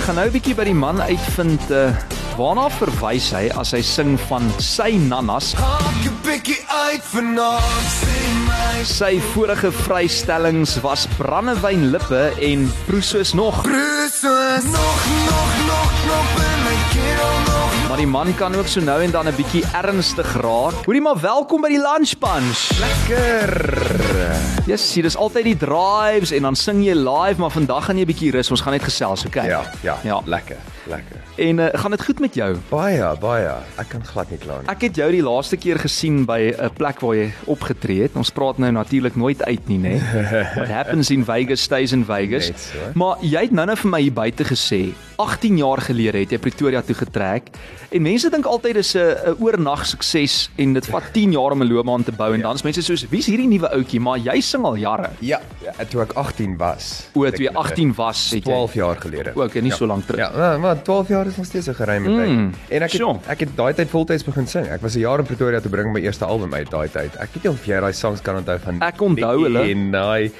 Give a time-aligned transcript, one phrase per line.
[0.00, 1.90] Ek gaan nou 'n bietjie by die man uitvind uh,
[2.38, 5.52] waarna verwys hy as hy sing van sy nannas.
[5.60, 6.56] Haak 'n bietjie
[6.88, 12.72] uit vanaand sien my Sy vorige vrystellings was brandewyn lippe en
[13.36, 13.60] nog.
[13.60, 15.59] Bruises nog nog nog nog
[18.00, 20.84] Maar die man kan ook so nou en dan 'n bietjie ernstig raak.
[20.84, 22.70] Hoorie maar welkom by die Lunch Punch.
[22.80, 24.64] Lekker.
[24.66, 28.02] Yes, sien, dis altyd die drives en dan sing jy live, maar vandag gaan jy
[28.02, 28.50] 'n bietjie rus.
[28.50, 29.46] Ons gaan net gesels, okay?
[29.46, 30.20] Ja, ja, Ja.
[30.24, 31.16] lekker, lekker.
[31.36, 32.56] En uh, gaan dit goed met jou?
[32.68, 33.52] Baie, baie.
[33.80, 34.68] Ek kan glad nie kla nie.
[34.68, 38.16] Ek het jou die laaste keer gesien by 'n plek waar jy opgetree het.
[38.16, 39.94] Ons praat nou natuurlik nooit uit nie, né?
[40.56, 42.48] What happens in Vegas stays in Vegas.
[42.50, 42.78] Net so.
[42.94, 46.80] Maar jy het nou-nou vir my hier buite gesê, 18 jaar gelede het jy Pretoria
[46.82, 47.48] toe getrek.
[47.92, 48.98] En mense dink altyd dis 'n
[49.30, 52.46] 'n oornag sukses en dit vat 10 jaar om 'n loopbaan te bou en Ja.
[52.46, 55.10] dan is mense soos, "Wie's hierdie nuwe ouetjie?" Maar jy sing al jare.
[55.20, 57.08] Ja, ja, toe ek 18 was.
[57.14, 59.32] O, toe jy ek 18 was, het jy 12 jaar gelede.
[59.34, 59.76] O, okay, nie ja.
[59.76, 60.18] so lank terug.
[60.34, 62.28] Ja, maar 12 jaar is nog steeds 'n geruime tyd.
[62.28, 63.12] Mm, en ek sure.
[63.12, 64.66] het ek het daai tyd voltyds begin sing.
[64.66, 67.16] Ek was 'n jaar in Pretoria te bring my eerste album uit daai tyd.
[67.16, 69.70] Ek weet nie of jy daai songs kan onthou van Ek onthou hulle.
[69.70, 70.30] En daai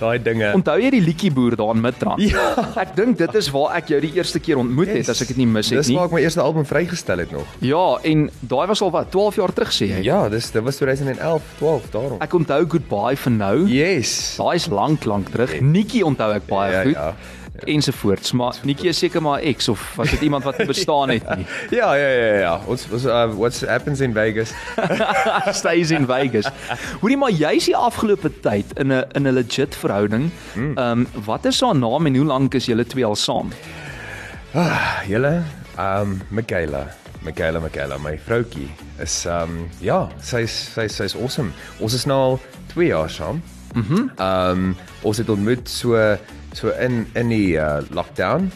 [0.00, 0.52] daai dinge.
[0.54, 2.20] Onthou jy die liedjie boer daar in Midrand?
[2.20, 2.54] Ja.
[2.76, 5.36] Ek dink dit is waar ek jou die eerste keer ontmoet het as ek dit
[5.38, 5.96] nie mis het Dis nie.
[5.96, 7.46] waar ek my eerste album vrygestel het nog.
[7.64, 10.02] Ja, en daai was al wat 12 jaar terug sê jy.
[10.04, 12.20] Ja, dis dit was 2011, 12 daarom.
[12.20, 13.66] Ek onthou Goodbye vir nou.
[13.68, 14.36] Yes.
[14.36, 15.60] Daai is lank lank terug.
[15.60, 16.92] Nikki onthou ek baie Ja, goed.
[16.92, 17.14] ja.
[17.64, 21.46] Ensovoorts, maar Nikki is seker maar ex of was dit iemand wat bestaan het nie.
[21.70, 22.60] Ja, ja, ja, ja.
[22.66, 24.52] Ons ons uh, what happens in Vegas.
[25.58, 26.48] Stays in Vegas.
[27.00, 30.30] Hoorie maar jy's die afgelope tyd in 'n in 'n legit verhouding.
[30.54, 33.52] Ehm um, wat is haar naam en hoe lank is julle twee al saam?
[34.54, 35.42] Ah, julle,
[35.78, 36.86] um Michaela,
[37.22, 41.52] Michaela, Michaela, my vroutjie is um ja, sy's sy's sy's awesome.
[41.80, 42.40] Ons is nou al
[42.72, 43.42] 2 jaar saam.
[43.74, 43.92] Mhm.
[43.92, 46.16] Mm um ons het ontmoet so
[46.56, 48.50] so in in die uh, lockdown.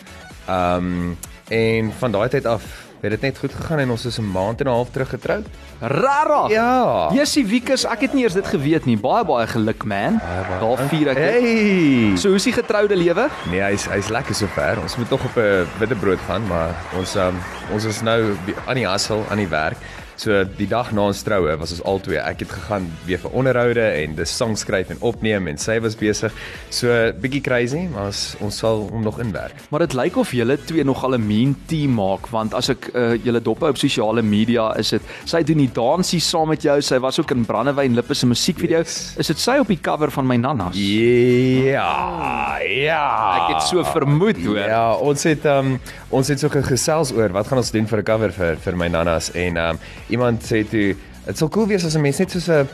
[0.48, 1.18] Um
[1.50, 2.62] en van daai tyd af
[3.00, 5.46] het dit net goed gegaan en ons is 'n maand en 'n half terug getroud.
[5.80, 6.48] Rara.
[6.48, 7.08] Ja.
[7.12, 8.96] Jessie Wikus, ek het nie eers dit geweet nie.
[8.96, 10.20] Baie baie geluk man.
[10.60, 11.16] Daar vier ek.
[11.16, 12.16] Hey.
[12.16, 13.28] So hoe's die getroudi lewe?
[13.50, 14.78] Nee, hy's hy's lekker sover.
[14.82, 17.36] Ons moet nog op 'n witbrood gaan, maar ons um,
[17.72, 18.36] ons is nou
[18.66, 19.76] aan die hustle, aan die werk.
[20.20, 22.18] So die dag na ons troue was ons albei.
[22.20, 25.94] Ek het gegaan weer vir onderhoude en dis sang skryf en opneem en sy was
[25.96, 26.34] besig.
[26.68, 26.92] So
[27.22, 29.56] bietjie crazy, maar ons, ons sal hom nog inwerk.
[29.72, 33.14] Maar dit lyk of julle twee nogal 'n mean team maak want as ek uh,
[33.16, 36.76] julle dop op sosiale media is dit sy doen die dansie saam met jou.
[36.82, 38.78] Sy was ook in Brandewyn Lippe se musiekvideo.
[38.80, 39.14] Yes.
[39.16, 40.76] Is dit sy op die cover van my Nannas?
[40.76, 43.06] Ja, ja.
[43.40, 44.68] Ek het so vermoed hoor.
[44.68, 48.04] Ja, ons het um ons het so gesels oor wat gaan ons doen vir 'n
[48.04, 49.78] cover vir vir my nannas en um
[50.10, 50.94] iemand sê toe
[51.26, 52.68] dit sal cool wees as 'n mens net soos 'n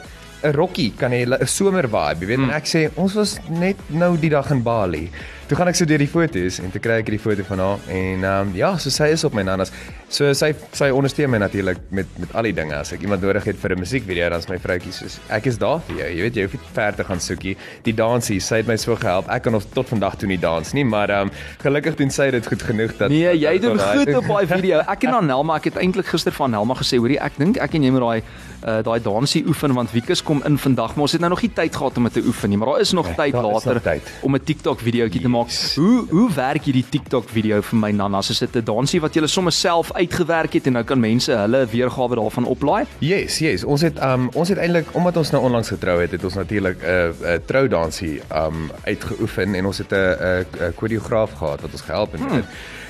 [0.45, 2.39] 'n rokkie kan hê 'n somer vibe, jy weet.
[2.39, 2.51] Mm.
[2.51, 5.11] En ek sê ons was net nou die dag in Bali.
[5.47, 7.83] Toe gaan ek so deur die foto's en toe kry ek die foto van haar
[7.95, 9.71] en um ja, so sy is op my nannas.
[10.11, 12.75] So sy sy ondersteun my natuurlik met met al die dinge.
[12.75, 15.57] As ek iemand nodig het vir 'n musiekvideo, dan is my vroutjie soos ek is
[15.59, 16.09] daar vir jou.
[16.17, 17.57] Jy weet jy hoef nie ver te gaan soekie.
[17.85, 19.29] Die dansie, sy het my so gehelp.
[19.31, 21.31] Ek kan nog tot vandag toe nie dans nie, maar um
[21.63, 24.79] gelukkig doen sy dit goed genoeg dat Nee, jy doen goed op daai video.
[24.81, 27.83] Ek en Anelma, ek het eintlik gister van Anelma gesê, hoorie, ek dink ek en
[27.83, 28.23] jy moet daai
[28.67, 31.53] uh, daai dansie oefen want Wikus kom in vandag, maar ons het nou nog nie
[31.55, 33.75] tyd gehad om dit te oefen nie, maar daar is nog Nee, tyd is later
[33.75, 34.03] nog tyd.
[34.23, 35.36] om 'n TikTok videoetjie te maak.
[35.77, 38.31] Hoe hoe werk hierdie TikTok video vir my Nannas?
[38.31, 41.67] Is dit 'n dansie wat jy sommer self uitgewerk het en nou kan mense hulle
[41.67, 42.85] weergawe daarvan oplaai?
[42.99, 43.65] Yes, yes.
[43.65, 46.83] Ons het um ons het eintlik omdat ons nou onlangs getrou het, het ons natuurlik
[46.83, 51.73] 'n uh, 'n troudansie um uitgeoefen en ons het 'n 'n 'n koreograaf gehad wat
[51.73, 52.45] ons gehelp het dit.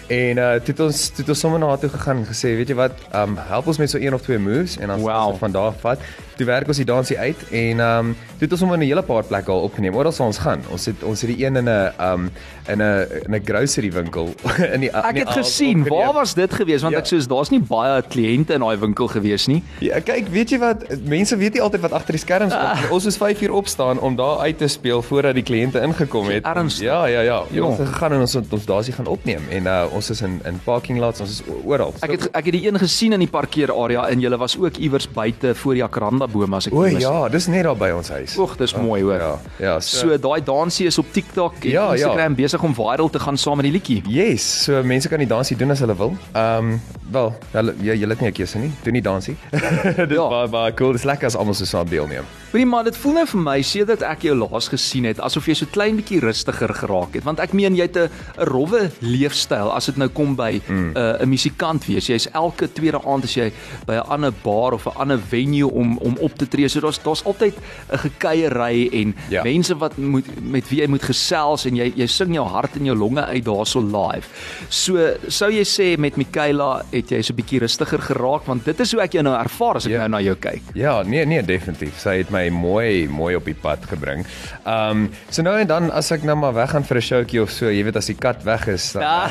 [0.07, 2.55] En uh toe het ons toe het ons sommer na haar toe gegaan en gesê,
[2.57, 5.29] weet jy wat, um help ons met so een of twee moves en dan Wow.
[5.29, 5.99] ons van daar af vat.
[6.37, 9.03] Toe werk ons die dansie uit en um toe het ons hom in 'n hele
[9.03, 9.95] paar plekke al opgeneem.
[9.97, 10.61] Oral sal ons gaan.
[10.71, 12.31] Ons het ons het die een in 'n um
[12.69, 14.35] in 'n in 'n grocery winkel
[14.75, 16.05] in die Ek die het aal gesien, opgeneem.
[16.05, 16.99] waar was dit gewees want Ja.
[17.01, 19.63] ek soos daar's nie baie kliënte in daai winkel gewees nie.
[19.81, 20.85] Ja, kyk, weet jy wat?
[21.05, 22.77] Mense weet nie altyd wat agter die skerms Ah.
[22.77, 22.93] gebeur.
[22.93, 26.45] Ons is 5 uur opstaan om daar uit te speel voordat die kliënte ingekom het.
[26.45, 26.85] Ernstig?
[26.85, 27.43] Ja, ja, ja.
[27.51, 27.63] Ja.
[27.63, 30.41] Ons het gegaan en ons het ons daarsie gaan opneem en uh ons is in
[30.45, 31.95] in parking lots, ons is oral.
[32.03, 35.09] Ek het ek het die een gesien in die parkeerarea en julle was ook iewers
[35.09, 38.09] buite voor die jacaranda bome as ek O mis ja, dis net daar by ons
[38.09, 38.37] huis.
[38.39, 39.19] Oeg, dis mooi hoor.
[39.21, 39.81] Ja, ja.
[39.81, 41.93] So daai dansie is op TikTok en Ja, ja.
[41.93, 44.03] Instagram besig om viral te gaan saam met die liedjie.
[44.09, 46.17] Yes, so mense kan die dansie doen as hulle wil.
[46.33, 46.81] Ehm um,
[47.13, 48.73] wel, hulle jy jy het nie 'n keuse nie.
[48.85, 49.37] Doen die dansie.
[49.53, 50.29] dis Ja.
[50.29, 50.93] baie baie cool.
[50.93, 52.25] Dis lekker as almal so saam deelneem.
[52.53, 55.55] Hoorie maar dit voel nou vir my sedert ek jou laas gesien het asof jy
[55.59, 58.11] so klein bietjie rustiger geraak het want ek meen jy het 'n
[58.49, 60.93] rowwe leefstyl as dit nou kom by 'n mm.
[60.97, 62.07] uh, musikant wees.
[62.07, 63.53] Jy's elke tweede aand as jy
[63.87, 66.69] by 'n ander bar of 'n ander venue om om op te tree.
[66.69, 67.55] So daar's daar's altyd
[67.93, 69.43] 'n gekuierery en Ja.
[69.43, 72.85] mense wat moet met wie jy moet gesels en jy jy sing jou hart en
[72.85, 74.29] jou longe uit daarso live.
[74.69, 78.81] So sou jy sê met Michaela het jy so 'n bietjie rustiger geraak want dit
[78.81, 79.99] is hoe ek jou nou ervaar as ek Ja.
[79.99, 80.63] nou na jou kyk.
[80.75, 81.99] Ja, nee nee definitief.
[81.99, 84.27] Sy het my mooi mooi op die pad gebring.
[84.65, 87.51] Ehm um, so nou en dan as ek nou maar weggaan vir 'n showtjie of
[87.51, 89.29] so, jy weet as die kat weg is, dan Ja.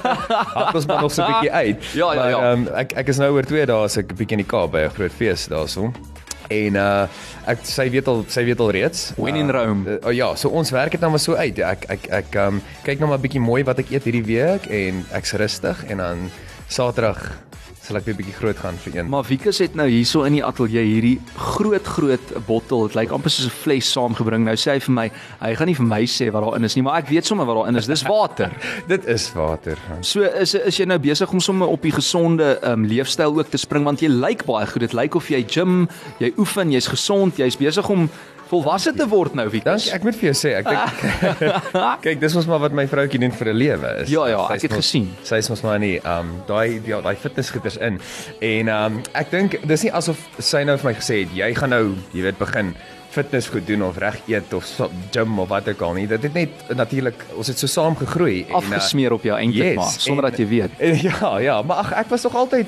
[0.58, 1.84] hak ons maar nog so 'n bietjie uit.
[1.94, 2.52] Ja, ja, maar, ja.
[2.52, 4.72] Um, ek ek is nou oor 2 dae as ek 'n bietjie in die Kaap
[4.72, 5.92] by 'n groot fees daarso.
[6.50, 7.06] En uh
[7.46, 9.12] ek sy weet al sy weet al reeds.
[9.16, 9.90] When in Uh, Rome.
[9.90, 11.58] Uh, oh ja, so ons werk dit nou maar so uit.
[11.58, 15.04] Ek ek ek um kyk nou maar bietjie mooi wat ek eet hierdie week en
[15.12, 16.30] ek's rustig en dan
[16.68, 17.32] Saterdag
[17.88, 19.08] sal ek weer bietjie groot gaan vir een.
[19.08, 22.84] Maar Wikus het nou hierso in die ateljee hierdie groot groot bottel.
[22.88, 24.44] Dit lyk amper soos 'n fles saamgebring.
[24.44, 25.06] Nou sê hy vir my,
[25.40, 27.56] hy gaan nie vir my sê wat daarin is nie, maar ek weet sommer wat
[27.56, 27.86] daarin is.
[27.86, 28.52] Dis water.
[28.92, 29.78] Dit is water.
[30.00, 33.56] So is is jy nou besig om sommer op die gesonde um, leefstyl ook te
[33.58, 34.80] spring want jy lyk baie goed.
[34.80, 35.88] Dit lyk of jy gym,
[36.18, 38.10] jy oefen, jy's gesond, jy's besig om
[38.48, 39.64] volwasse te word nou Wikus.
[39.64, 41.38] Dankie, ek moet vir jou sê, ek dink
[42.04, 44.08] kyk, dis mos maar wat my vroutjie doen vir 'n lewe is.
[44.12, 45.08] Ja, ja, ek het mos- gesien.
[45.22, 48.00] Sy is mos maar in die um daai ja, daai fitnessgoeders in.
[48.40, 51.70] En um ek dink dis nie asof sy nou vir my gesê het jy gaan
[51.70, 52.74] nou, jy weet, begin
[53.10, 56.06] fitness goed doen of reg eet of so, gym of wat ook al nie.
[56.06, 59.64] Dit het net natuurlik ons het so saam gegroei en uh, afgesmeer op jou eintlik
[59.64, 60.70] yes, maar sonder en- dat jy weet.
[60.78, 62.66] En, ja, ja, maar ag ek was nog altyd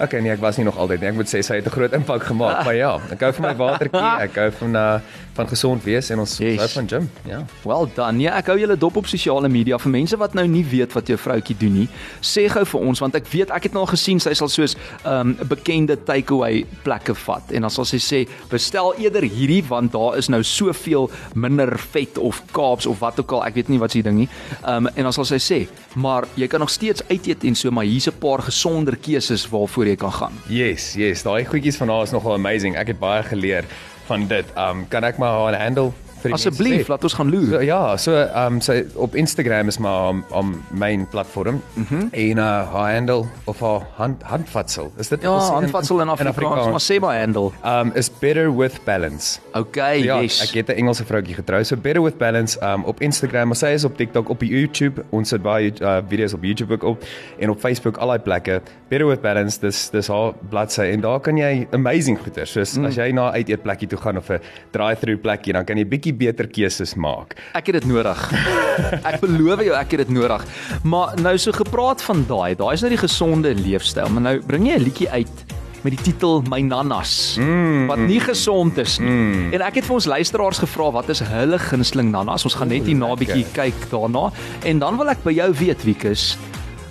[0.00, 1.08] Okay, nee, ek was nie nog altyd nie.
[1.12, 3.54] Ek moet sê sy het 'n groot impak gemaak, maar ja, ek hou van my
[3.56, 4.98] watertjie, ek hou van uh
[5.34, 6.58] van gesond wees en ons Yes.
[6.60, 7.10] hou van gym.
[7.26, 7.44] Ja.
[7.64, 8.20] Well done.
[8.22, 11.08] Ja, ek hou julle dop op sosiale media vir mense wat nou nie weet wat
[11.08, 11.88] jou vroutjie doen nie.
[12.22, 14.76] Sê gou vir ons want ek weet ek het nou al gesien sy sal soos
[15.04, 19.90] 'n um, bekende takeaway plekke vat en dan sal sy sê bestel eerder hierdie want
[19.92, 23.78] daar is nou soveel minder vet of carbs of wat ook al, ek weet nie
[23.78, 24.28] wat se ding nie.
[24.64, 27.70] Um en dan sal sy sê, maar jy kan nog steeds uit eet en so,
[27.72, 30.38] maar hier's 'n paar gesonder keuses waarvoor jy kan gaan.
[30.48, 32.76] Yes, yes, daai goedjies van haar is nogal amazing.
[32.76, 33.68] Ek het baie geleer
[34.08, 34.46] van dit.
[34.56, 35.92] Um kan ek maar haar handle
[36.32, 37.46] Asseblief, laat ons gaan loer.
[37.50, 38.12] So, ja, so
[38.46, 41.60] um sy op Instagram is maar haar, haar main platform.
[41.74, 41.86] Mm.
[41.88, 42.08] -hmm.
[42.12, 44.92] En uh haar handle of haar hand handvatsel.
[44.96, 47.50] Is dit Ja, wat ons sê handvatsel in Afrikaans, maar sê maar handle.
[47.64, 49.38] Um is better with balance.
[49.52, 50.40] Okay, Ja, yes.
[50.42, 51.64] ek het 'n Engelse vroutjie getrou.
[51.64, 55.04] So Better with Balance um op Instagram, maar sy is op TikTok, op YouTube.
[55.10, 57.04] Ons sit baie uh, video's op YouTube ook op
[57.38, 58.60] en op Facebook, al daai plekke.
[58.88, 62.46] Better with Balance, dis dis haar bladsy en daar kan jy amazing goeder.
[62.46, 62.84] Soos mm.
[62.84, 65.86] as jy na uit eet plekkie toe gaan of 'n drive-through plekkie, dan kan jy
[65.86, 67.36] bietjie beter keuses maak.
[67.54, 68.20] Ek het dit nodig.
[69.08, 70.46] ek beloof jou ek het dit nodig.
[70.82, 74.68] Maar nou so gepraat van daai, daai is nou die gesonde leefstyl, maar nou bring
[74.68, 75.44] jy 'n liedjie uit
[75.84, 79.10] met die titel My Nannas mm, wat nie gesond is nie.
[79.10, 79.52] Mm.
[79.52, 82.46] En ek het vir ons luisteraars gevra wat is hulle gunsteling nannas?
[82.48, 84.30] Ons gaan net hier na 'n bietjie kyk daarna
[84.64, 86.36] en dan wil ek by jou weet Wiekus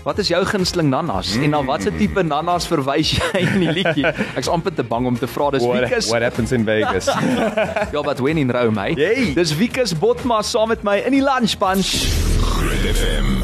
[0.04, 1.44] Wat is jou gunsteling nannas mm.
[1.44, 4.10] en na watter tipe nannas verwys jy in die liedjie?
[4.36, 5.48] Ek's amper te bang om te vra.
[5.56, 6.10] Dis What, Wiekus.
[6.12, 7.08] what happens in Vegas?
[7.94, 8.98] Ja, but when in Rome, hey.
[9.00, 9.34] Yay.
[9.38, 12.04] Dis Wiekus Botma saam met my in die lunch bunch.
[12.44, 13.40] Groot FM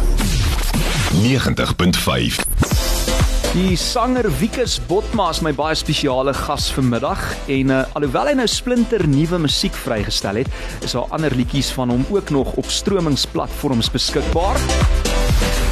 [1.24, 2.44] 90.5
[3.56, 8.48] Die sanger Wiekus Botma is my baie spesiale gas vanmiddag en uh, alhoewel hy nou
[8.52, 10.52] splinter nuwe musiek vrygestel het,
[10.84, 15.09] is daar ander liedjies van hom ook nog op stromingsplatforms beskikbaar.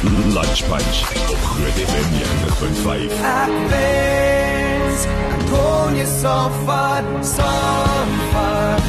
[0.02, 1.00] Lunch Punch
[1.30, 5.06] op Groot FM 90.5 Ek wens
[5.50, 8.82] kon jou saamvat, saamvat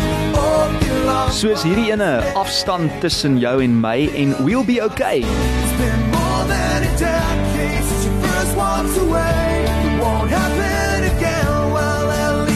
[1.34, 5.26] Soos hierdie ene afstand tussen jou en my en We'll Be Okay.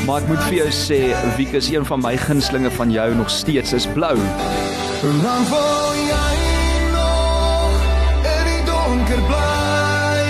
[0.06, 1.02] Maar ek moet vir jou sê,
[1.40, 4.18] Wiekus, een van my gunstlinge van jou nog steeds is Blou.
[5.24, 6.43] lang voor jy nog in die
[9.04, 10.24] donker bly.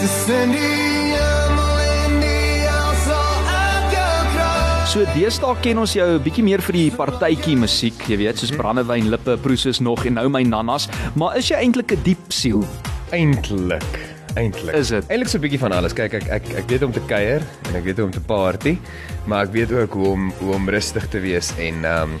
[0.00, 0.70] Tussen die
[1.14, 4.86] hemel en die hel sal ek jou kry.
[4.92, 8.50] So deesdae ken ons jou 'n bietjie meer vir die partytjie musiek, jy weet, soos
[8.50, 12.64] brandewyn, lippe, proeses nog en nou my nannas, maar is jy eintlik 'n diep siel?
[13.12, 13.92] Eintlik,
[14.34, 14.74] eintlik.
[14.74, 15.04] Is dit?
[15.08, 15.92] Eintlik so 'n bietjie van alles.
[15.92, 18.20] Kyk, ek ek ek weet hoe om te kuier en ek weet hoe om te
[18.20, 18.78] party,
[19.26, 22.18] maar ek weet ook hoe om hoe om rustig te wees en ehm um,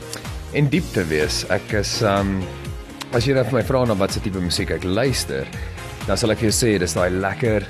[0.52, 1.44] en diep te wees.
[1.48, 2.61] Ek is ehm um,
[3.12, 5.48] as jy dan vir my vra na wat se tipe musiek ek luister,
[6.06, 7.68] dan sal ek vir jou sê dis daai lekker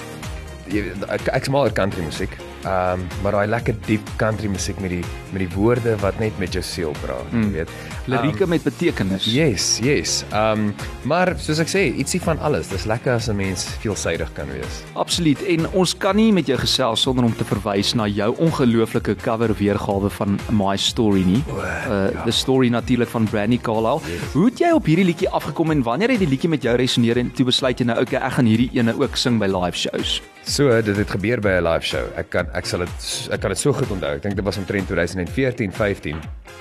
[1.35, 2.37] ek's mal oor country musiek.
[2.63, 6.37] Ehm um, maar daai lekker diep country musiek met die met die woorde wat net
[6.39, 7.43] met jou siel praat, mm.
[7.43, 7.71] jy weet.
[8.07, 9.27] Lirieke met betekenis.
[9.27, 10.23] Yes, yes.
[10.31, 10.75] Ehm um,
[11.09, 12.71] maar soos ek sê, ietsie van alles.
[12.71, 14.83] Dis lekker as 'n mens veelsidig kan wees.
[14.95, 15.43] Absoluut.
[15.43, 19.55] En ons kan nie met jou gesels sonder om te verwys na jou ongelooflike cover
[19.59, 21.43] weergawe van My Story nie.
[21.49, 22.23] Uh ja.
[22.25, 24.01] the story natuurlik van Brandy Carlisle.
[24.07, 24.33] Yes.
[24.33, 27.19] Hoe het jy op hierdie liedjie afgekom en wanneer het die liedjie met jou resoneer
[27.19, 30.21] en toe besluit jy nou okay, ek gaan hierdie ene ook sing by live shows?
[30.43, 32.07] So, dit het gebeur by 'n live show.
[32.17, 34.15] Ek kan ek sal dit ek kan dit so goed onthou.
[34.17, 36.17] Ek dink dit was omtrent 2014, 15.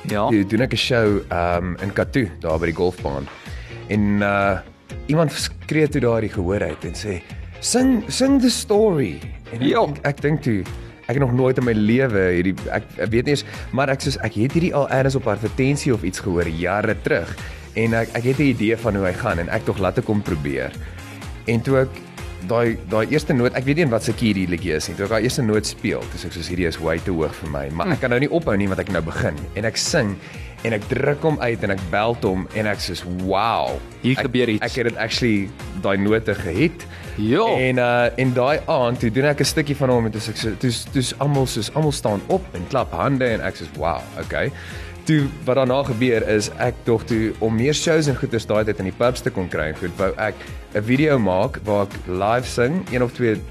[0.10, 0.28] Ja.
[0.30, 3.28] Toe doen ek 'n show um in Kathu, daar by die golfbaan.
[3.90, 4.60] En uh
[5.08, 7.22] iemand skree toe daar die gehoor uit en sê
[7.60, 9.20] sing sing the story.
[9.54, 9.84] En Ja.
[9.84, 10.64] ek, ek dink toe
[11.08, 14.02] ek het nog nooit in my lewe hierdie ek, ek weet nie eens maar ek
[14.02, 17.36] soos ek het hierdie al eers op advertensie of iets gehoor jare terug
[17.76, 20.06] en ek ek het 'n idee van hoe hy gaan en ek tog laat ek
[20.06, 20.72] hom probeer.
[21.48, 21.90] En toe ek
[22.50, 24.96] daai daai eerste noot, ek weet nie wat se key die liedjie is nie.
[24.98, 27.52] Toe ek daai eerste noot speel, dis ek soos hierdie is way te hoog vir
[27.54, 30.16] my, maar ek kan nou nie ophou nie want ek nou begin en ek sing
[30.68, 33.78] en ek druk hom uit en ek belt hom en ek soos wow.
[34.04, 34.66] Hier ek, gebeur iets.
[34.68, 35.50] Ek het dit actually
[35.86, 36.86] daai note gehit.
[37.22, 37.48] Ja.
[37.58, 40.36] En uh en daai aand toe doen ek 'n stukkie van hom en toe sê
[40.36, 43.70] ek so toe's toe's almal soos almal staan op en klap hande en ek soos
[43.78, 44.52] wow, okay.
[45.06, 48.80] Toe wat daarna gebeur is ek tog toe om meer shows en goeders daai tyd
[48.80, 50.36] in die pubs te kon kry en goed wou ek
[50.74, 53.42] 'n video maak waar ek live sing, een of twee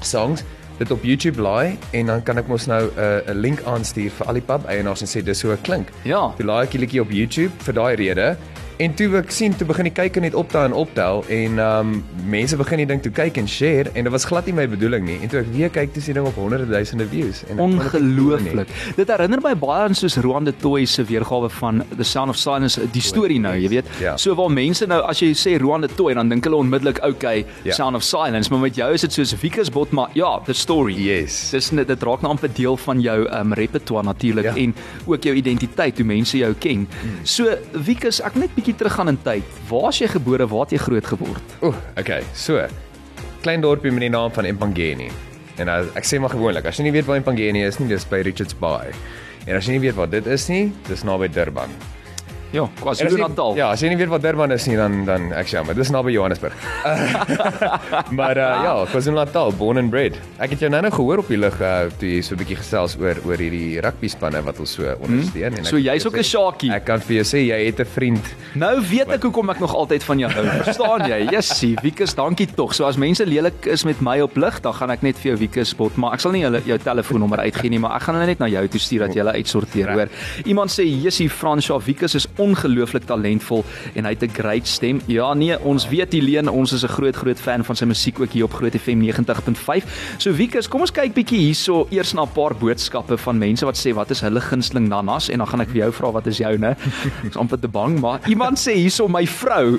[0.00, 0.44] songs
[0.78, 4.10] dit op YouTube laai en dan kan ek mos nou 'n uh, 'n link aanstuur
[4.10, 5.88] vir al die pub eienaars en sê dis hoe ek klink.
[6.02, 6.32] Ja.
[6.36, 8.36] Toe laai ek die liedjie op YouTube vir daai rede
[8.78, 11.94] en toe ek sien toe begin die kyker net optel en optel en um,
[12.30, 15.04] mense begin die ding toe kyk en share en dit was glad nie my bedoeling
[15.08, 17.58] nie en toe ek weer kyk toe sien ding op honderde duisende views en.
[17.64, 18.70] Ongelooflik.
[18.96, 22.38] Dit herinner my baie aan soos Roan de Toy se weergawe van The Sound of
[22.38, 23.88] Silence, die storie nou, jy weet.
[24.02, 24.14] Ja.
[24.20, 27.44] So waar mense nou as jy sê Roan de Toy dan dink hulle onmiddellik okay,
[27.66, 27.74] Ja.
[27.74, 30.94] Sound of Silence, maar met jou is dit soos Wikus bot maar ja, the story.
[30.98, 31.50] Yes.
[31.54, 34.54] Dis net dit raak nou amper deel van jou um, repertoire natuurlik Ja.
[34.56, 34.74] en
[35.06, 36.86] ook jou identiteit hoe mense jou ken.
[37.24, 39.44] So Wikus, ek net bietjie teruggaan in tyd.
[39.68, 40.46] Waar is jy gebore?
[40.48, 41.56] Waar het jy groot geword?
[41.62, 42.22] Ooh, okay.
[42.34, 42.66] So,
[43.42, 45.10] klein dorpie met die naam van Empangeni.
[45.58, 48.06] En as, ek sê maar gewoonlik, as jy nie weet waar Empangeni is nie, dis
[48.08, 48.92] by Richards Bay.
[49.46, 51.72] En as jy nie weet wat dit is nie, dis naby Durban.
[52.50, 53.56] Ja, as jy- KwaZulu-Natal.
[53.56, 55.90] Ja, as jy nie weet wat Durban is nie, dan dan ek sê maar, dis
[55.90, 56.54] naby Johannesburg.
[58.18, 60.16] maar uh, ja, KwaZulu-Natal, born and bred.
[60.40, 62.56] Ek het jou nou nou gehoor op die lig uh, toe jy so 'n bietjie
[62.60, 65.64] gesels oor oor hierdie rugby spanne wat ons so ondersteun en ek Hmm?
[65.68, 66.70] So jy's ook 'n Sharkie.
[66.72, 68.24] Ek kan vir jou sê jy het 'n vriend.
[68.54, 70.44] Nou weet ek hoekom ek nog altyd van jou hou.
[70.64, 71.28] Verstaan jy?
[71.34, 72.74] Jessie, Wikus, dankie tog.
[72.74, 75.38] So as mense lelik is met my op lig, dan gaan ek net vir jou
[75.38, 78.26] Wikus bot, maar ek sal nie hulle jou telefoonnommer uitgee nie, maar ek gaan hulle
[78.26, 80.08] net na jou toe stuur dat jy hulle uitsorteer, hoor.
[80.46, 83.64] Iemand sê Jessie Fransja Wikus is ongelooflik talentvol
[83.94, 85.00] en hy het 'n great stem.
[85.06, 88.32] Ja, nee, ons weet Helene, ons is 'n groot groot fan van sy musiek ook
[88.32, 89.84] hier op Groot FM 90.5.
[90.18, 93.76] So Wikus, kom ons kyk bietjie hierso eers na 'n paar boodskappe van mense wat
[93.76, 96.38] sê wat is hulle gunsteling nanas en dan gaan ek vir jou vra wat is
[96.38, 96.76] joune.
[97.26, 99.78] Ek's amper te bang, maar iemand sê hierso my vrou.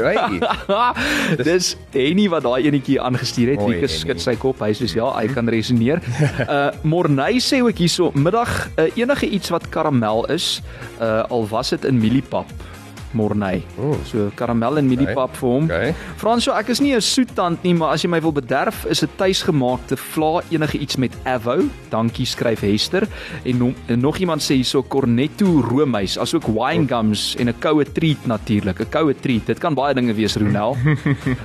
[0.00, 0.40] Hey.
[1.48, 3.64] Dis Henny wat daai enetjie aangestuur het.
[3.66, 4.60] Wieke skud sy kop.
[4.60, 6.00] Hy sê ja, hy kan resoneer.
[6.50, 10.62] Uh Morney sê ook hierso middag uh, enige iets wat karamel is,
[11.00, 12.50] uh al was dit in mieliepap.
[13.12, 13.62] Morney.
[13.78, 13.96] Ooh.
[14.06, 15.68] So karamel en mieliepap vir hom.
[15.68, 15.94] Okay.
[16.20, 19.10] Fransjo, ek is nie 'n soetant nie, maar as jy my wil bederf, is dit
[19.18, 21.68] tuisgemaakte vla enige iets met avo.
[21.90, 23.08] Dankie skryf Hester
[23.44, 27.84] en, no, en nog iemand sê hierso cornetto roomys, asook wine gums en 'n koue
[27.84, 29.46] treat natuurlik, 'n koue treat.
[29.46, 30.76] Dit kan baie dinge wees, Ronel.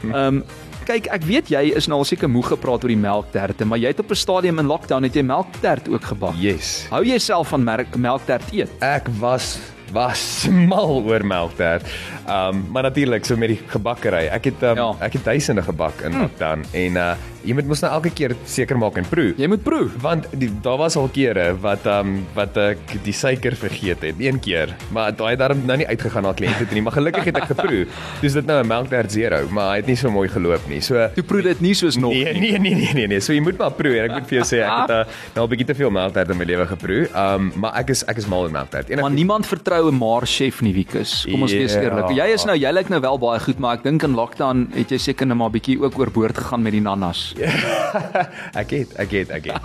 [0.04, 0.44] Ehm um,
[0.86, 3.88] kyk, ek weet jy is nou al seker moeg gepraat oor die melkterte, maar jy
[3.88, 6.36] het op 'n stadium in lockdown het jy melktert ook gebak.
[6.38, 6.86] Yes.
[6.92, 8.70] Hou jy self van merk, melktert eet?
[8.82, 9.58] Ek was
[9.94, 11.86] was mal oor melktert.
[12.30, 14.28] Um maar natuurlik so met die gebakkery.
[14.34, 14.90] Ek het um, Ja.
[15.00, 17.14] ek het duisende gebak in lockdown en uh
[17.46, 19.36] jy moet mos nou elke keer seker maak en proe.
[19.38, 19.86] Jy moet proe.
[20.02, 24.40] Want die, daar was al kere wat um wat ek die suiker vergeet het, een
[24.42, 27.38] keer, maar daai het daarom nou nie uitgegaan na kliënte toe nie, maar gelukkig het
[27.38, 27.84] ek geproe.
[28.24, 30.82] Dis dit nou 'n melktert zero, maar hy het nie so mooi geloop nie.
[30.82, 33.20] So Jy proe dit nie soos nog Nee, nee, nee, nee, nee, nee.
[33.22, 35.46] So jy moet maar proe en ek moet vir jou sê ek het uh, nou
[35.46, 37.06] 'n bietjie te veel melktert in my lewe geproe.
[37.14, 38.90] Um maar ek is ek is mal in melktert.
[38.90, 41.26] Maar niemand vertrou 'n maar chef nie, Wikus.
[41.30, 41.82] Kom ons wees Ja.
[41.82, 42.10] eerlik.
[42.16, 44.90] Jy is nou, jy lyk nou wel baie goed, maar ek dink in lockdown het
[44.90, 47.34] jy seker net maar bietjie ook oorboord gegaan met die nanas.
[48.62, 49.62] ek het, ek het, ek het.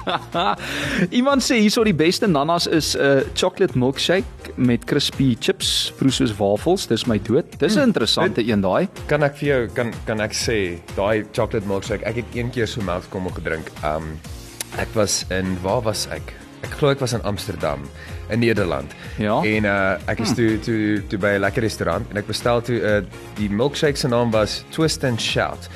[1.18, 4.24] Iemand sê hierso die beste nanas is 'n uh, chocolate milkshake
[4.56, 6.86] met crispy chips, proe soos wafels.
[6.86, 7.44] Dis my dood.
[7.58, 8.88] Dis 'n interessante een daai.
[9.06, 12.66] Kan ek vir jou kan kan ek sê daai chocolate milkshake, ek het een keer
[12.66, 13.70] so melkskommel gedrink.
[13.84, 14.18] Um
[14.78, 16.34] ek was in waar was ek?
[16.62, 17.80] Ek glo ek was in Amsterdam
[18.30, 18.92] in Nederland.
[19.18, 19.42] Ja.
[19.44, 22.78] En uh ek is toe toe toe by 'n lekker restaurant en ek bestel toe
[22.80, 23.02] uh
[23.36, 25.68] die milkshake se naam was Twist and Shout.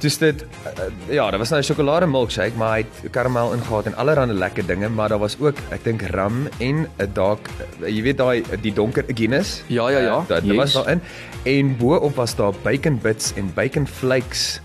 [0.00, 3.86] Dis dit uh, ja, daar was nou 'n sjokolade milkshake, maar hy het karamel ingehaat
[3.86, 7.48] en allerlei lekker dinge, maar daar was ook ek dink rum en 'n dalk
[7.80, 9.62] jy weet daai die donker Guinness.
[9.66, 10.18] Ja, ja, ja.
[10.28, 10.56] Uh, dit Yes.
[10.56, 11.00] was daarin
[11.44, 14.60] en bo-op was daar bacon bits en bacon flakes.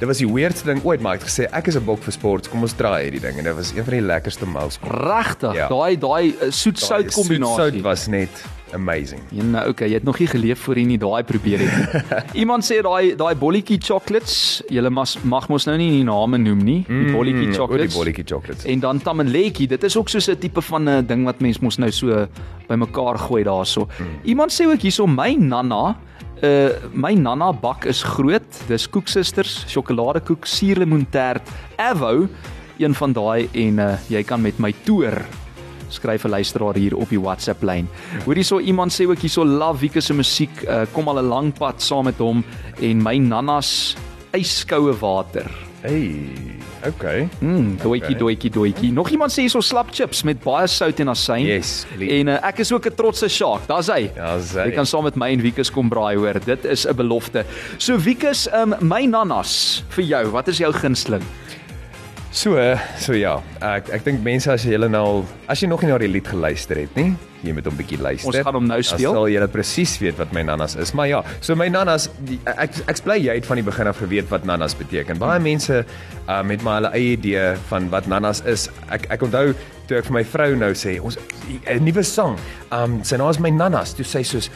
[0.00, 2.12] Dit was die weirdste ding ooit, maar ek het gesê ek is 'n bok vir
[2.12, 2.48] sport.
[2.48, 4.78] Kom ons draai hierdie ding en dit was een van die lekkerste mous.
[4.82, 5.54] Regtig.
[5.54, 5.68] Ja.
[5.68, 7.56] Daai daai uh, soet-sout kombinasie.
[7.56, 8.30] Sout was net
[8.72, 9.20] amazing.
[9.30, 12.02] Ja, nou okay, jy het nog nie geleef voor jy nie daai probeer het.
[12.42, 16.62] Iemand sê daai daai bolletjie chocolates, jy mag mag mos nou nie die name noem
[16.64, 17.96] nie, die bolletjie Mm, chocolates.
[17.96, 18.64] oor die bolletjie chocolates.
[18.64, 21.76] En dan tamenletjie, dit is ook so 'n tipe van 'n ding wat mens mos
[21.78, 22.26] nou so
[22.68, 23.86] bymekaar gooi daarso.
[23.98, 24.06] Mm.
[24.24, 25.96] Iemand sê ook hierso my nanna
[26.42, 28.62] Uh my nanna bak is groot.
[28.68, 31.42] Dis koeksusters, sjokoladekoek, suurlemoentert,
[31.76, 32.28] avo,
[32.80, 35.20] een van daai en uh jy kan met my toer
[35.90, 37.88] skryf 'n luisteraar hier op die WhatsApp lyn.
[38.24, 41.52] Hoor hierso iemand sê ook hierso love Wieke se musiek, uh, kom al 'n lang
[41.52, 42.44] pad saam met hom
[42.80, 43.96] en my nanna's
[44.32, 45.50] yskoue water.
[45.82, 47.28] Hey, okay.
[47.40, 48.92] Mm, doetjie doetjie doetjie.
[48.92, 51.44] Nog iemand sê hierso slap chips met baie sout en asyn.
[51.46, 52.20] Yes, please.
[52.20, 53.66] En uh, ek is ook 'n trotse shark.
[53.66, 54.10] Daar's hy.
[54.16, 54.66] Ja, sy.
[54.68, 56.40] Jy kan saam met my en Wiekus kom braai hoor.
[56.44, 57.44] Dit is 'n belofte.
[57.78, 60.24] So Wiekus, um, my nannas vir jou.
[60.30, 61.22] Wat is jou gunsteling?
[62.30, 63.40] So, eh, so ja.
[63.58, 66.28] Ek ek dink mense as jy hulle nou as jy nog nie na die lied
[66.30, 67.08] geluister het nie,
[67.42, 68.30] jy moet hom bietjie luister.
[68.30, 69.16] Ons gaan hom nou speel.
[69.16, 70.94] Dan sal jy presies weet wat my nannas is.
[70.94, 73.98] Maar ja, so my nannas, die, ek ek bly jy het van die begin af
[73.98, 75.18] geweet wat nannas beteken.
[75.18, 78.68] Baie mense um, het maar hulle eie idee van wat nannas is.
[78.94, 79.50] Ek ek onthou
[79.90, 81.18] toe ek vir my vrou nou sê, ons
[81.66, 82.38] 'n nuwe sang.
[82.70, 83.90] Um sy naam is my nannas.
[83.98, 84.50] Toe sê sy soos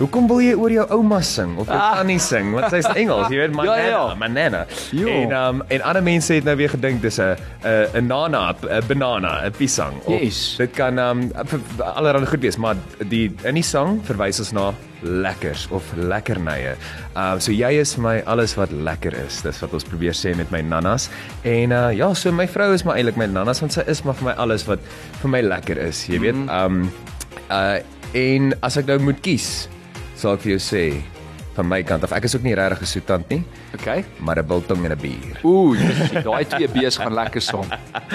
[0.00, 1.96] Hoekom wil jy oor jou ouma sing of jou Ah.
[1.98, 2.54] tannie sing?
[2.56, 4.14] Want sy's Engels, jy weet, my Ja, ja, nana, ja.
[4.16, 4.62] my nana.
[4.96, 5.08] Jo.
[5.12, 8.82] En um en ander mense het nou weer gedink dis 'n 'n 'n nana, 'n
[8.88, 9.92] banana, 'n piesang.
[10.08, 10.54] Yes.
[10.56, 11.30] Dit kan um
[11.84, 12.76] allerlei goed wees, maar
[13.08, 16.76] die in die sang verwys ons na lekkers of lekkernye.
[17.16, 19.42] Um so jy is vir my alles wat lekker is.
[19.42, 21.10] Dis wat ons probeer sê met my nannas.
[21.44, 24.14] En uh ja, so my vrou is maar eintlik my nannas want sy is maar
[24.14, 24.78] vir my alles wat
[25.20, 26.06] vir my lekker is.
[26.08, 26.90] Jy weet, um
[27.50, 27.78] uh
[28.14, 29.68] en as ek nou moet kies,
[30.20, 30.84] sal ek vir jou sê
[31.56, 33.42] van my kant af, ek is ook nie regtig 'n soetant nie,
[33.74, 34.04] Okay.
[34.20, 35.40] maar 'n biltong en 'n bier.
[35.44, 35.74] Ooh,
[36.24, 37.66] daai twee B's gaan lekker saam.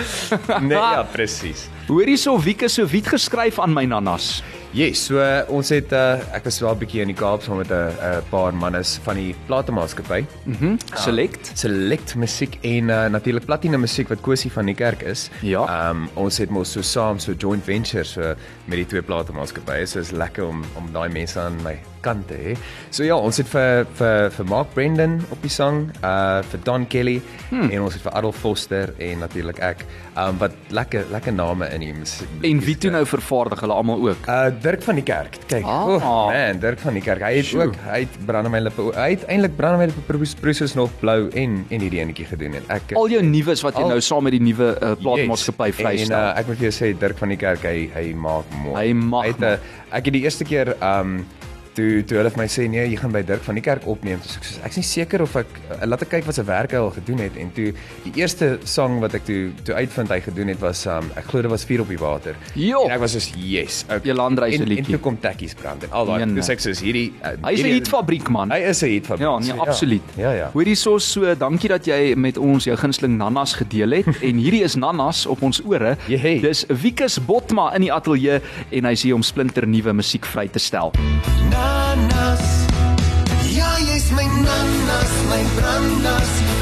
[0.61, 1.67] Nee, ja, presies.
[1.85, 4.39] Hoor hierso Wieke so wit geskryf aan my nannas.
[4.75, 7.61] Yes, so uh, ons het uh, ek was wel 'n bietjie in die Kaap saam
[7.61, 10.25] met 'n uh, paar mannes van die platemaatskappy.
[10.43, 10.75] Mhm.
[10.97, 11.51] Select.
[11.53, 15.29] Select musiek en uh, natuurlik platina musiek wat Kosie van die kerk is.
[15.41, 15.63] Ja.
[15.63, 19.85] Ehm um, ons het mos so saam so joint venture so met die twee platemaatskappye.
[19.85, 22.53] So is lekker om om daai mense aan my kant te hê.
[22.93, 26.85] So ja, ons het vir vir vir Mark Brendan op die sang, uh vir Don
[26.87, 27.69] Kelly hmm.
[27.71, 29.85] en ons het vir Adolf Foster en natuurlik ek.
[30.15, 32.31] Ehm um, wat lekker lekker name in die musiek.
[32.47, 34.27] En wie toe nou vervaardig hulle almal ook?
[34.31, 35.37] Uh Dirk van die kerk.
[35.51, 35.63] Kyk.
[35.67, 35.87] Ah.
[35.95, 37.21] Oh man, Dirk van die kerk.
[37.25, 37.67] Hy het Sjoe.
[37.67, 38.87] ook hy het brande my lippe.
[38.95, 42.63] Hy het eintlik brande my lippe proses nog blou en en hierdie enetjie gedoen en
[42.75, 45.75] ek Al jou nuus wat jy Al- nou saam met die nuwe uh, plaatmaatskappy Yes.
[45.75, 46.15] vrystel.
[46.17, 48.75] En uh, ek moet vir jou sê Dirk van die kerk hy hy maak mooi.
[48.87, 51.25] Hy maak Hy het, uh, ek het die eerste keer um
[51.75, 54.19] toe toe hulle vir my sê nee, jy gaan by Dirk van die kerk opneem.
[54.23, 56.43] Toe sê ek soos ek's nie seker of ek uh, laat ek kyk wat se
[56.47, 57.73] werk hy al gedoen het en toe
[58.05, 61.41] die eerste sang wat ek toe toe uitvind hy gedoen het was um ek glo
[61.41, 62.35] dit was Vuur op die water.
[62.55, 62.85] Jo.
[62.85, 63.83] En ek was soos yes.
[63.89, 64.01] Okay.
[64.11, 64.95] Jolanda se En- En liedjie.
[64.95, 66.25] toe kom Tekkies brand en al daai.
[66.25, 68.51] Nee, sê ek soos hierdie uh, Hy is 'n hitfabriek man.
[68.51, 69.27] Hy is 'n hitfabriek.
[69.27, 70.01] Ja, nee, So, absoluut.
[70.17, 70.49] Ja, ja.
[70.53, 74.63] Hoor hierso so, dankie dat jy met ons jou gunsteling nannas gedeel het en hierdie
[74.63, 75.97] is nannas op ons ore.
[76.07, 76.39] Jehey.
[76.41, 80.59] Dis Wikus Botma in die ateljee en hy sê om splinter nuwe musiek vry te
[80.59, 80.91] stel.
[81.95, 82.67] Nanas.
[83.51, 86.54] Ja, jy's my nanas, my brandas.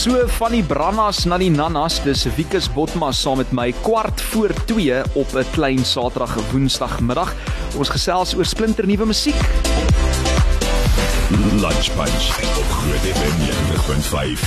[0.00, 4.54] So van die brannas na die nannas, dis Wikus Botma saam met my kwart voor
[4.64, 7.34] 2 op 'n klein Saterdag Woensdagmiddag.
[7.76, 9.36] Ons gesels oor splinter nuwe musiek.
[11.60, 14.40] Lunch Punch op Groot FM 90.5.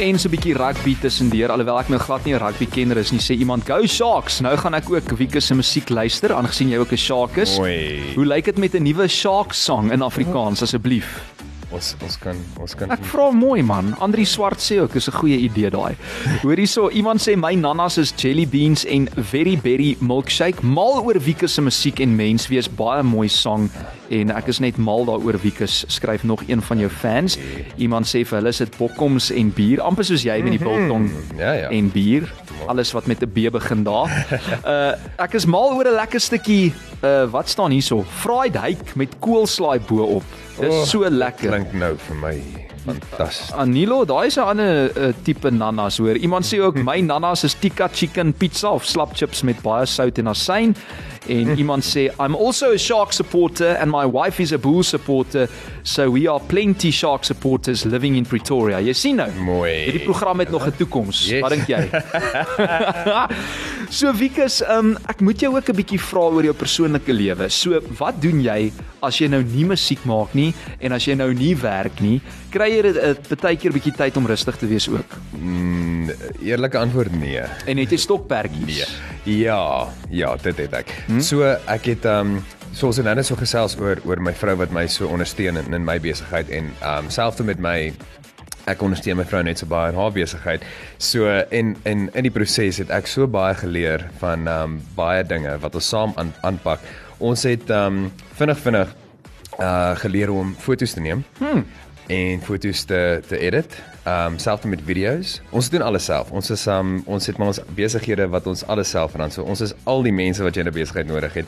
[0.00, 3.10] En so 'n bietjie rugby tussendeur alhoewel ek nou glad nie 'n rugby kenner is
[3.10, 4.40] nie, sê iemand go Sharks.
[4.40, 7.58] Nou gaan ek ook Wikus se musiek luister aangesien jy ook 'n Shark is.
[7.58, 8.14] Oei.
[8.14, 11.35] Hoe lyk dit met 'n nuwe Shark song in Afrikaans asseblief?
[11.76, 13.92] Ons ons kan ons kan Ek vra mooi man.
[14.04, 15.94] Andri Swart sê ook is 'n goeie idee daai.
[16.42, 20.62] Hoor hierso, iemand sê my nannas is jelly beans en very berry milkshake.
[20.62, 23.70] Mal oor Wieke se musiek en menswees baie mooi sang
[24.10, 27.38] en ek is net mal daaroor Wiekus skryf nog een van jou fans.
[27.76, 31.10] Iemand sê vir hulle is dit bokkoms en bier, amper soos jy met die biltong
[31.38, 31.68] Ja, ja.
[31.70, 32.32] en bier.
[32.68, 34.08] Alles wat met 'n B begin daar.
[34.66, 38.04] Uh ek is mal oor 'n lekker stukkie uh wat staan hierso?
[38.08, 40.24] Fried hake met koolslaai bo-op.
[40.60, 41.50] Dis Oh, so lekker.
[41.50, 42.36] Klink nou vir my
[42.86, 43.52] fantasties.
[43.58, 46.16] Anilo, daai is 'n ander uh, tipe nanas hoor.
[46.16, 50.18] Iemand sê ook my nanas is tikka chicken pizza of slap chips met baie sout
[50.18, 50.76] en asyn.
[51.28, 55.48] En iemand sê I'm also a shark supporter and my wife is a bull supporter,
[55.82, 58.78] so we are plenty shark supporters living in Pretoria.
[58.80, 59.30] Jy sien nou.
[59.38, 59.74] Mooi.
[59.84, 61.26] Hierdie program het nog 'n toekoms.
[61.26, 61.40] Yes.
[61.40, 61.90] Wat dink jy?
[63.90, 67.48] so Wikus, um, ek moet jou ook 'n bietjie vra oor jou persoonlike lewe.
[67.48, 68.72] So, wat doen jy
[69.02, 72.20] as jy nou nie musiek maak nie en as jy nou nie werk nie?
[72.50, 75.16] Kry jy dit uh, baie keer bietjie tyd om rustig te wees ook?
[75.32, 76.10] Mm,
[76.42, 77.42] eerlike antwoord nee.
[77.66, 78.86] En het jy stokperdjies?
[79.24, 79.40] Nee.
[79.42, 80.92] Ja, ja, dit het ek.
[81.06, 81.20] Hmm?
[81.20, 82.44] So ek het ehm um,
[82.76, 85.72] soos en nou net so gesels oor oor my vrou wat my so ondersteun in,
[85.74, 87.92] in my besigheid en ehm um, selfs met my
[88.66, 90.66] ek ondersteun my vrou net so baie in haar besigheid.
[90.98, 95.24] So en en in die proses het ek so baie geleer van ehm um, baie
[95.24, 96.80] dinge wat ons saam aan, aanpak.
[97.18, 98.94] Ons het ehm um, vinnig vinnig
[99.58, 101.24] uh geleer om foto's te neem.
[101.38, 101.64] Hmm
[102.06, 103.82] en foto's te te edit.
[104.04, 105.40] Ehm um, selfs met video's.
[105.50, 106.30] Ons doen alles self.
[106.30, 109.30] Ons is um ons het maar ons besighede wat ons alles self ran.
[109.30, 111.46] So ons is al die mense wat jy in 'n besigheid nodig het,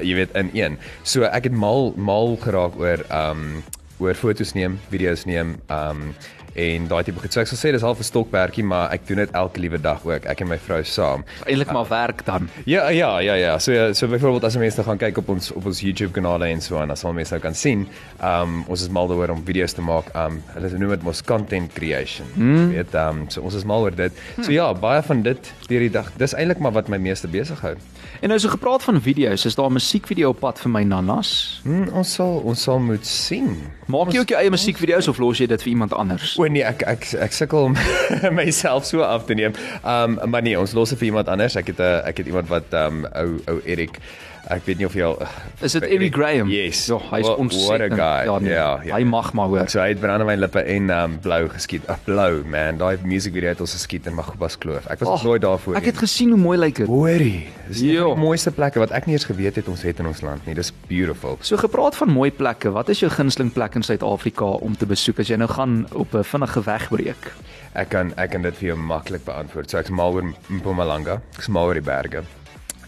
[0.00, 0.78] jy weet in een.
[1.02, 3.62] So ek het mal mal geraak oor ehm um,
[3.98, 6.14] oor foto's neem, video's neem, ehm um,
[6.54, 7.32] en daai tipe goed.
[7.32, 10.04] So ek sal sê dis half 'n stokperdjie, maar ek doen dit elke liewe dag
[10.04, 10.24] ook.
[10.24, 11.24] Ek en my vrou saam.
[11.46, 12.48] Eintlik maar werk dan.
[12.64, 13.58] Ja ja ja ja.
[13.58, 16.76] So so byvoorbeeld as mense gaan kyk op ons op ons YouTube kanale en so
[16.76, 17.88] aan, dan sal mense nou kan sien.
[18.22, 20.14] Um ons is mal daaroor om video's te maak.
[20.14, 22.26] Um hulle noem dit mos content creation.
[22.34, 22.70] Mm.
[22.70, 24.12] Weet um so ons is mal oor dit.
[24.40, 26.12] So ja, baie van dit deur die dag.
[26.16, 27.76] Dis eintlik maar wat my meeste besig hou.
[28.20, 31.60] En nou so gepraat van video's, is daar 'n musiekvideo op pad vir my nanas?
[31.62, 33.56] Hmm, ons sal ons sal moet sien.
[33.86, 36.38] Maak jy ook jou eie musiekvideo's of los jy dit vir iemand anders?
[36.38, 37.76] O nee, ek ek ek sukkel om
[38.38, 39.56] myself so af te neem.
[39.84, 41.56] Um maar nee, ons los dit vir iemand anders.
[41.56, 44.00] Ek het 'n ek het iemand wat um ou ou Erik
[44.48, 45.18] Ek weet nie of jy al
[45.66, 46.48] Is dit Eric Graham?
[46.48, 46.86] Yes.
[46.88, 47.92] Ja, hy's What- ontsettend.
[47.92, 48.24] What a guy.
[48.30, 48.94] Ja, nee, Ja, ja.
[48.96, 49.68] Hy mag maar hoor.
[49.68, 51.84] So hy het brandewynlippe en um blou geskiet.
[51.92, 54.86] Ag blou man, daai musiekvideo het ons geskiet in Magubas Kloof.
[54.88, 55.76] Ek was oh, nooit daarvoor.
[55.76, 56.86] Ek het gesien hoe mooi lyk dit.
[56.88, 57.48] hoorie.
[57.68, 58.04] Dis een Ja.
[58.14, 60.54] die mooiste plekke wat ek nie eens geweet het ons het in ons land nie.
[60.54, 61.36] Dis beautiful.
[61.42, 65.18] So gepraat van mooi plekke, wat is jou gunsteling plek in Suid-Afrika om te besoek
[65.20, 67.32] as jy nou gaan op 'n vinnige wegbreek?
[67.74, 69.70] Ek kan ek kan dit vir jou maklik beantwoord.
[69.70, 71.20] So ek's mal oor Mpumalanga.
[71.36, 72.22] Ek's mal oor die berge.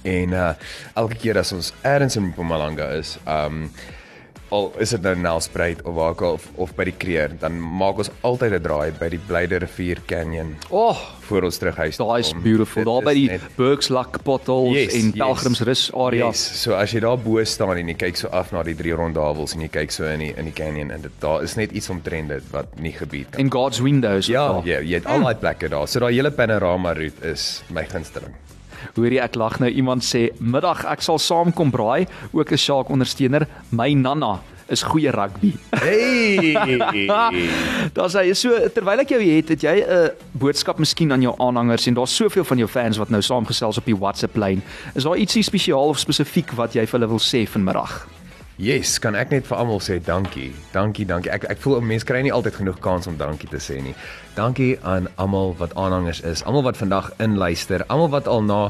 [0.03, 0.53] En uh
[0.97, 3.71] elke keer as ons elders in Mpumalanga is, um
[4.51, 7.55] al is dit nou Nelspruit of waar ook al of, of by die Kreer, dan
[7.61, 10.97] maak ons altyd 'n draai by die Blyde Rivier Canyon Oh,
[11.29, 11.97] voor ons terug huis.
[11.97, 12.43] daai is kom.
[12.43, 12.83] beautiful.
[12.85, 15.19] Daar by die net- Bergslak potholes Yes, en yes.
[15.23, 16.27] Pelgrimsrus area.
[16.27, 18.93] Yes, so as jy daar bo staan en jy kyk so af na die drie
[18.93, 21.71] rondawels en jy kyk so in die in die canyon en dit daar is net
[21.71, 23.41] iets omtrent dit wat nie gebied kan.
[23.45, 24.27] En God's windows.
[24.27, 25.87] Ja, ja, jy het al daai plekke daar.
[25.87, 28.35] So daai hele panorama route is my gunsteling.
[28.97, 32.89] Hoor jy ek lag nou iemand sê middag ek sal saamkom braai, ook 'n Shark
[32.91, 33.47] ondersteuner.
[33.71, 34.41] My nanna
[34.71, 35.55] is goeie rugby.
[35.71, 36.55] Hey.
[37.97, 41.87] Daar's hy so terwyl ek jou het, het jy 'n boodskap miskien aan jou aanhangers
[41.87, 44.63] en daar's soveel van jou fans wat nou saamgesels op die WhatsApp lyn.
[44.95, 48.20] Is daar ietsie spesiaal of spesifiek wat jy vir hulle wil sê vanmiddag?
[48.61, 50.51] Yes, kan ek net vir almal sê dankie.
[50.75, 51.33] Dankie, dankie.
[51.33, 53.95] Ek ek voel mense kry nie altyd genoeg kans om dankie te sê nie.
[54.37, 58.61] Dankie aan almal wat aanhangers is, almal wat vandag inluister, almal wat al na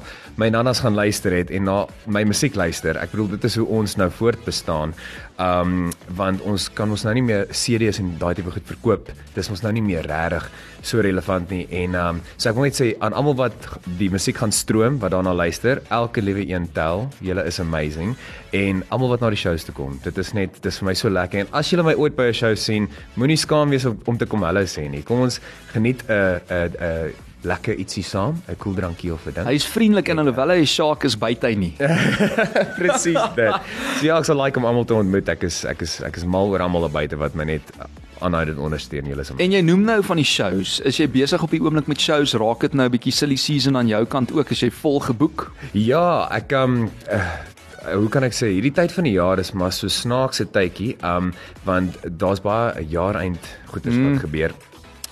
[0.41, 1.77] my nannas gaan luister het en na
[2.07, 2.97] my musiek luister.
[3.03, 4.95] Ek bedoel dit is hoe ons nou voortbestaan.
[5.41, 9.09] Um want ons kan ons nou nie meer CD's en daai tipe goed verkoop.
[9.37, 10.49] Dis ons nou nie meer regtig
[10.85, 13.69] so relevant nie en um so ek wil net sê aan almal wat
[14.01, 17.07] die musiek gaan stroom, wat daarna luister, elke liewe een tel.
[17.25, 18.17] Julle is amazing
[18.57, 19.97] en almal wat na die shows toe kom.
[20.05, 22.37] Dit is net dis vir my so lekker en as julle my ooit by 'n
[22.37, 25.03] show sien, moenie skaam wees om, om te kom hallo sê nie.
[25.03, 25.41] Kom ons
[25.73, 29.47] geniet 'n 'n 'n lekker ietsie saam, 'n koel drankie of 'n ding.
[29.47, 31.75] Hy's vriendelik en alhoewel hy 'n Shark is buite hy nie.
[32.79, 33.55] Presies dit.
[33.99, 35.29] So ja, ek sal like om almal te ontmoet.
[35.29, 37.63] Ek is ek is ek is mal oor almal daar buite wat my net
[38.21, 39.07] aanhou dit ondersteun.
[39.07, 40.81] Julle is En jy noem nou van die shows.
[40.85, 42.35] Is jy besig op die oomblik met shows?
[42.35, 44.51] Raak dit nou 'n bietjie silly season aan jou kant ook?
[44.51, 45.51] Is jy vol geboek?
[45.73, 47.31] Ja, ek um uh,
[47.95, 51.33] hoe kan ek sê hierdie tyd van die jaar is maar so snaakse tydjie um
[51.65, 53.41] want daar's baie 'n jaar eind
[53.73, 54.13] goeders mm.
[54.13, 54.53] wat gebeur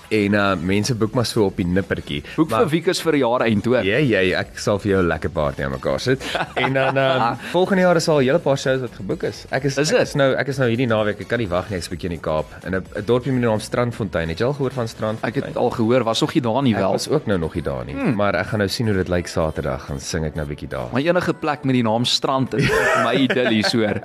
[0.09, 2.23] en uh mense boek maar so op die nippertjie.
[2.35, 3.83] Boek vir Wikus vir 'n jaar eind hoor.
[3.83, 6.23] Ja, ja, ek sal vir jou 'n lekker party aan mekaar sit.
[6.55, 9.45] En dan um, volgende jaar is al 'n hele paar shows wat geboek is.
[9.51, 11.69] Ek is Is ek is nou ek is nou hierdie naweek, ek kan nie wag
[11.69, 14.29] nie, ek's bietjie in die Kaap in 'n dorpie met die naam Strandfontein.
[14.29, 15.45] Het jy al gehoor van Strandfontein?
[15.45, 16.91] Ek het al gehoor, was nog nie daar nie Ek wel.
[16.91, 18.15] was ook nou nog nie daar nie, hmm.
[18.15, 20.89] maar ek gaan nou sien hoe dit lyk Saterdag, dan sing ek nou bietjie daar.
[20.91, 24.01] Maar enige plek met die naam strand is vir my idillies hoor.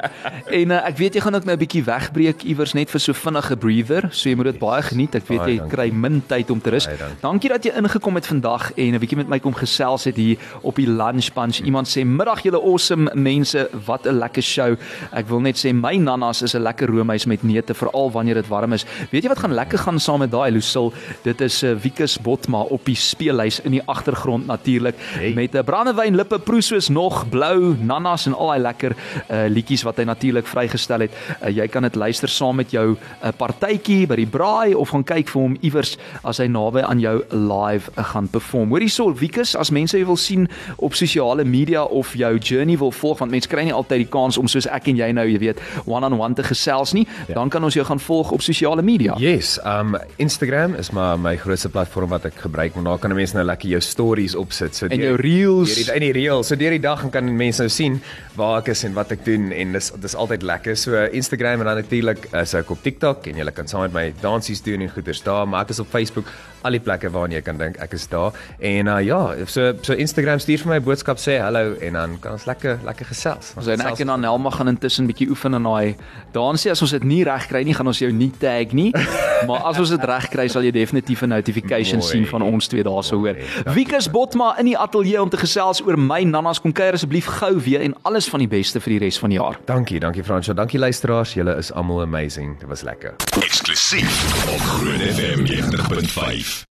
[0.51, 3.13] En uh, ek weet jy gaan ook nou 'n bietjie wegbreek iewers net vir so
[3.13, 5.15] vinnige breather, so jy moet dit baie geniet.
[5.15, 6.87] Ek weet jy kry min tyd om te rus.
[6.87, 7.21] Baie dankie.
[7.21, 10.39] Dankie dat jy ingekom het vandag en 'n bietjie met my kom gesels het hier
[10.63, 11.61] op die lunch bunch.
[11.61, 14.77] Iemand sê middag julle awesome mense, wat 'n lekker show.
[15.13, 18.49] Ek wil net sê my nanas is 'n lekker roomys met neute veral wanneer dit
[18.49, 18.85] warm is.
[19.11, 20.93] Weet jy wat gaan lekker gaan saam met daai Lucille?
[21.23, 25.33] Dit is 'n uh, Wikus Botma op die speellys in die agtergrond natuurlik Hey.
[25.35, 29.83] met 'n brandewyn lippe proe soos nog blou nanas en al daai lekker uh, liedjies
[29.83, 31.13] wat hy natuurlik vrygestel het.
[31.43, 34.91] Uh, jy kan dit luister saam met jou 'n uh, partytjie by die braai of
[34.91, 35.84] gaan kyk vir hom iewers
[36.25, 38.73] as hy naby aan jou live uh, gaan perform.
[38.75, 42.93] Hoor hierso Wikus, as mense jou wil sien op sosiale media of jou journey wil
[42.95, 45.41] volg want mense kry nie altyd die kans om soos ek en jy nou, jy
[45.43, 47.37] weet, one-on-one te gesels nie, ja.
[47.39, 49.17] dan kan ons jou gaan volg op sosiale media.
[49.23, 53.37] Yes, um Instagram is maar my grootste platform wat ek gebruik want daar kan mense
[53.37, 54.77] nou lekker jou stories opsit.
[54.77, 55.75] So En jou reels.
[55.75, 56.51] deur die, in die reels.
[56.51, 58.01] So deur die dag kan mense nou sien
[58.39, 60.79] waar ek is en wat ek doen en dis dis altyd lekker.
[60.79, 64.05] So Instagram en dan natuurlik is ek op TikTok en jy kan saam met my
[64.23, 66.27] dansies doen en goeders daar, maar ek is op Facebook,
[66.65, 68.35] al die plekke waarna jy kan dink ek is daar.
[68.59, 72.39] En uh, ja, so so Instagram stuur vir my boodskap sê hallo en dan kan
[72.39, 73.53] ons lekker lekker gesels.
[73.59, 75.95] So en ek en Anelma gaan intussen bietjie oefen in daai
[76.35, 76.73] dansie.
[76.73, 78.91] As ons dit nie reg kry nie, gaan ons jou nie tag nie.
[79.49, 82.11] maar as ons dit reg kry, sal jy definitief 'n notification Mooi.
[82.11, 83.37] sien van ons twee daarso hoor.
[83.37, 87.27] Mooi, Wikus Botma in die ateljee om te gesels oor my nanas kom kuier asseblief
[87.41, 89.59] gou weer en alles van die beste vir die res van die jaar.
[89.67, 90.55] Dankie, dankie Fransjo.
[90.55, 91.35] Dankie luisteraars.
[91.35, 92.59] Julle is almal amazing.
[92.59, 93.15] Dit was lekker.
[93.43, 94.21] Eksklusief
[94.55, 96.54] op Groot FM 90.5.